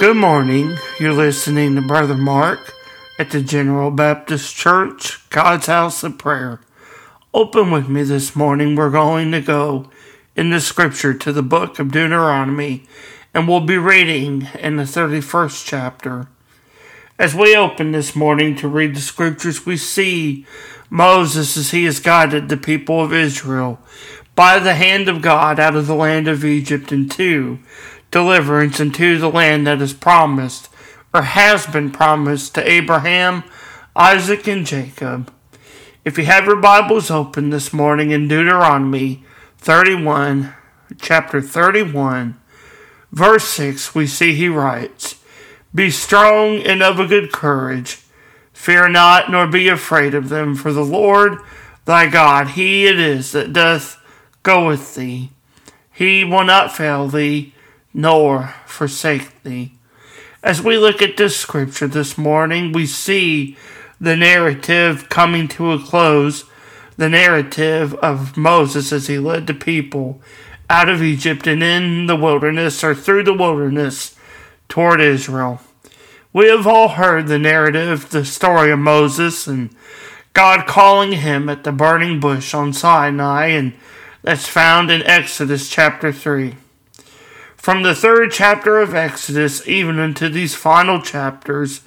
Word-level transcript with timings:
Good 0.00 0.16
morning. 0.16 0.76
You're 0.98 1.12
listening 1.12 1.76
to 1.76 1.80
Brother 1.80 2.16
Mark 2.16 2.74
at 3.16 3.30
the 3.30 3.40
General 3.40 3.92
Baptist 3.92 4.56
Church, 4.56 5.28
God's 5.30 5.66
House 5.66 6.02
of 6.02 6.18
Prayer. 6.18 6.60
Open 7.32 7.70
with 7.70 7.88
me 7.88 8.02
this 8.02 8.34
morning. 8.34 8.74
We're 8.74 8.90
going 8.90 9.30
to 9.30 9.40
go 9.40 9.88
in 10.34 10.50
the 10.50 10.60
scripture 10.60 11.14
to 11.14 11.32
the 11.32 11.44
book 11.44 11.78
of 11.78 11.92
Deuteronomy, 11.92 12.82
and 13.32 13.46
we'll 13.46 13.60
be 13.60 13.78
reading 13.78 14.48
in 14.58 14.76
the 14.76 14.82
31st 14.82 15.64
chapter. 15.64 16.26
As 17.16 17.32
we 17.32 17.56
open 17.56 17.92
this 17.92 18.16
morning 18.16 18.56
to 18.56 18.68
read 18.68 18.96
the 18.96 19.00
scriptures, 19.00 19.64
we 19.64 19.76
see 19.76 20.44
Moses 20.90 21.56
as 21.56 21.70
he 21.70 21.84
has 21.84 22.00
guided 22.00 22.48
the 22.48 22.56
people 22.56 23.00
of 23.00 23.12
Israel 23.12 23.78
by 24.34 24.58
the 24.58 24.74
hand 24.74 25.08
of 25.08 25.22
God 25.22 25.60
out 25.60 25.76
of 25.76 25.86
the 25.86 25.94
land 25.94 26.26
of 26.26 26.44
Egypt 26.44 26.90
into 26.90 27.60
deliverance 28.14 28.78
into 28.78 29.18
the 29.18 29.28
land 29.28 29.66
that 29.66 29.82
is 29.82 29.92
promised 29.92 30.68
or 31.12 31.22
has 31.22 31.66
been 31.66 31.90
promised 31.90 32.54
to 32.54 32.70
Abraham, 32.70 33.42
Isaac, 33.96 34.46
and 34.46 34.64
Jacob. 34.64 35.32
If 36.04 36.16
you 36.16 36.24
have 36.26 36.46
your 36.46 36.60
Bibles 36.60 37.10
open 37.10 37.50
this 37.50 37.72
morning 37.72 38.12
in 38.12 38.28
Deuteronomy 38.28 39.24
31, 39.58 40.54
chapter 41.00 41.40
31, 41.40 42.40
verse 43.10 43.48
6, 43.48 43.96
we 43.96 44.06
see 44.06 44.32
he 44.32 44.46
writes, 44.46 45.20
Be 45.74 45.90
strong 45.90 46.58
and 46.58 46.84
of 46.84 47.00
a 47.00 47.08
good 47.08 47.32
courage. 47.32 48.00
Fear 48.52 48.90
not, 48.90 49.28
nor 49.28 49.48
be 49.48 49.66
afraid 49.66 50.14
of 50.14 50.28
them, 50.28 50.54
for 50.54 50.72
the 50.72 50.84
Lord 50.84 51.38
thy 51.84 52.08
God, 52.08 52.50
he 52.50 52.86
it 52.86 53.00
is 53.00 53.32
that 53.32 53.52
doth 53.52 54.00
go 54.44 54.68
with 54.68 54.94
thee. 54.94 55.30
He 55.92 56.22
will 56.22 56.44
not 56.44 56.70
fail 56.70 57.08
thee 57.08 57.53
nor 57.94 58.54
forsake 58.66 59.42
thee. 59.44 59.72
As 60.42 60.60
we 60.60 60.76
look 60.76 61.00
at 61.00 61.16
this 61.16 61.36
scripture 61.36 61.86
this 61.86 62.18
morning, 62.18 62.72
we 62.72 62.84
see 62.84 63.56
the 64.00 64.16
narrative 64.16 65.08
coming 65.08 65.48
to 65.48 65.72
a 65.72 65.78
close, 65.78 66.44
the 66.96 67.08
narrative 67.08 67.94
of 67.94 68.36
Moses 68.36 68.92
as 68.92 69.06
he 69.06 69.18
led 69.18 69.46
the 69.46 69.54
people 69.54 70.20
out 70.68 70.88
of 70.88 71.02
Egypt 71.02 71.46
and 71.46 71.62
in 71.62 72.06
the 72.06 72.16
wilderness 72.16 72.82
or 72.82 72.94
through 72.94 73.22
the 73.22 73.32
wilderness 73.32 74.16
toward 74.68 75.00
Israel. 75.00 75.60
We 76.32 76.48
have 76.48 76.66
all 76.66 76.88
heard 76.88 77.28
the 77.28 77.38
narrative, 77.38 78.10
the 78.10 78.24
story 78.24 78.72
of 78.72 78.80
Moses 78.80 79.46
and 79.46 79.70
God 80.32 80.66
calling 80.66 81.12
him 81.12 81.48
at 81.48 81.62
the 81.62 81.70
burning 81.70 82.18
bush 82.18 82.52
on 82.54 82.72
Sinai, 82.72 83.46
and 83.46 83.72
that's 84.22 84.48
found 84.48 84.90
in 84.90 85.02
Exodus 85.04 85.70
chapter 85.70 86.12
3. 86.12 86.56
From 87.64 87.82
the 87.82 87.94
third 87.94 88.30
chapter 88.30 88.78
of 88.78 88.94
Exodus 88.94 89.66
even 89.66 89.98
into 89.98 90.28
these 90.28 90.54
final 90.54 91.00
chapters 91.00 91.80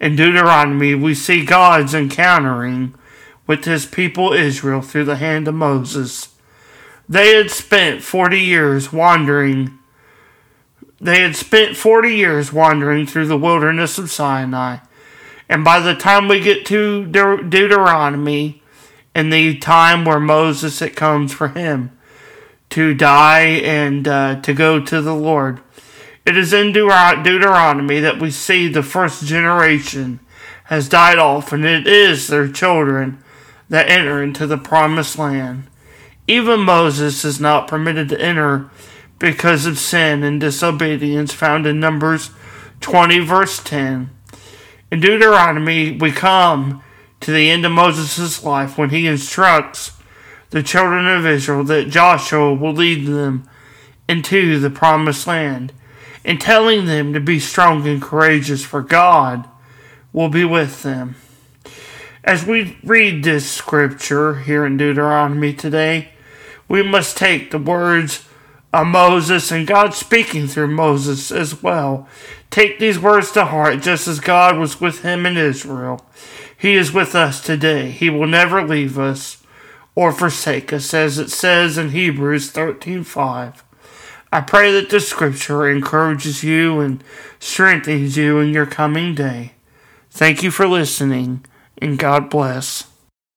in 0.00 0.16
Deuteronomy, 0.16 0.94
we 0.94 1.14
see 1.14 1.44
God's 1.44 1.92
encountering 1.92 2.94
with 3.46 3.66
his 3.66 3.84
people 3.84 4.32
Israel 4.32 4.80
through 4.80 5.04
the 5.04 5.16
hand 5.16 5.46
of 5.46 5.54
Moses. 5.54 6.34
They 7.06 7.34
had 7.34 7.50
spent 7.50 8.02
40 8.02 8.40
years 8.40 8.90
wandering. 8.90 9.78
They 10.98 11.20
had 11.20 11.36
spent 11.36 11.76
40 11.76 12.08
years 12.08 12.50
wandering 12.50 13.06
through 13.06 13.26
the 13.26 13.36
wilderness 13.36 13.98
of 13.98 14.10
Sinai. 14.10 14.78
And 15.46 15.62
by 15.62 15.78
the 15.80 15.94
time 15.94 16.28
we 16.28 16.40
get 16.40 16.64
to 16.64 17.04
De- 17.04 17.42
Deuteronomy, 17.42 18.62
in 19.14 19.28
the 19.28 19.58
time 19.58 20.06
where 20.06 20.20
Moses 20.20 20.80
it 20.80 20.96
comes 20.96 21.34
for 21.34 21.48
him, 21.48 21.97
to 22.70 22.94
die 22.94 23.40
and 23.40 24.06
uh, 24.06 24.40
to 24.42 24.52
go 24.54 24.80
to 24.80 25.00
the 25.00 25.14
Lord. 25.14 25.60
It 26.26 26.36
is 26.36 26.52
in 26.52 26.72
Deuteronomy 26.72 28.00
that 28.00 28.20
we 28.20 28.30
see 28.30 28.68
the 28.68 28.82
first 28.82 29.24
generation 29.24 30.20
has 30.64 30.88
died 30.88 31.18
off, 31.18 31.52
and 31.52 31.64
it 31.64 31.86
is 31.86 32.28
their 32.28 32.46
children 32.46 33.22
that 33.70 33.88
enter 33.88 34.22
into 34.22 34.46
the 34.46 34.58
promised 34.58 35.18
land. 35.18 35.66
Even 36.26 36.60
Moses 36.60 37.24
is 37.24 37.40
not 37.40 37.66
permitted 37.66 38.10
to 38.10 38.20
enter 38.20 38.68
because 39.18 39.64
of 39.64 39.78
sin 39.78 40.22
and 40.22 40.40
disobedience, 40.40 41.32
found 41.32 41.66
in 41.66 41.80
Numbers 41.80 42.30
20, 42.80 43.20
verse 43.20 43.62
10. 43.62 44.10
In 44.90 45.00
Deuteronomy, 45.00 45.92
we 45.92 46.12
come 46.12 46.82
to 47.20 47.32
the 47.32 47.50
end 47.50 47.64
of 47.64 47.72
Moses' 47.72 48.44
life 48.44 48.78
when 48.78 48.90
he 48.90 49.06
instructs 49.06 49.97
the 50.50 50.62
children 50.62 51.06
of 51.06 51.26
Israel 51.26 51.64
that 51.64 51.90
Joshua 51.90 52.54
will 52.54 52.72
lead 52.72 53.06
them 53.06 53.48
into 54.08 54.58
the 54.58 54.70
promised 54.70 55.26
land, 55.26 55.72
and 56.24 56.40
telling 56.40 56.86
them 56.86 57.12
to 57.12 57.20
be 57.20 57.38
strong 57.38 57.86
and 57.86 58.00
courageous, 58.02 58.64
for 58.64 58.82
God 58.82 59.48
will 60.12 60.28
be 60.28 60.44
with 60.44 60.82
them. 60.82 61.16
As 62.24 62.44
we 62.44 62.78
read 62.82 63.24
this 63.24 63.50
scripture 63.50 64.40
here 64.40 64.66
in 64.66 64.76
Deuteronomy 64.76 65.52
today, 65.54 66.10
we 66.68 66.82
must 66.82 67.16
take 67.16 67.50
the 67.50 67.58
words 67.58 68.26
of 68.72 68.86
Moses 68.86 69.50
and 69.50 69.66
God 69.66 69.94
speaking 69.94 70.46
through 70.46 70.68
Moses 70.68 71.30
as 71.30 71.62
well. 71.62 72.08
Take 72.50 72.78
these 72.78 72.98
words 72.98 73.30
to 73.32 73.46
heart, 73.46 73.80
just 73.80 74.08
as 74.08 74.20
God 74.20 74.58
was 74.58 74.80
with 74.80 75.02
him 75.02 75.24
in 75.24 75.36
Israel. 75.36 76.04
He 76.56 76.74
is 76.74 76.92
with 76.92 77.14
us 77.14 77.40
today. 77.40 77.90
He 77.90 78.10
will 78.10 78.26
never 78.26 78.62
leave 78.62 78.98
us 78.98 79.42
or 79.98 80.12
forsake 80.12 80.72
us, 80.72 80.94
as 80.94 81.18
it 81.18 81.28
says 81.28 81.76
in 81.76 81.90
Hebrews 81.90 82.52
13:5. 82.52 83.64
I 84.32 84.40
pray 84.40 84.70
that 84.70 84.90
this 84.90 85.08
scripture 85.08 85.68
encourages 85.68 86.44
you 86.44 86.78
and 86.78 87.02
strengthens 87.40 88.16
you 88.16 88.38
in 88.38 88.50
your 88.50 88.64
coming 88.64 89.16
day. 89.16 89.54
Thank 90.12 90.44
you 90.44 90.52
for 90.52 90.68
listening, 90.68 91.44
and 91.82 91.98
God 91.98 92.30
bless. 92.30 92.84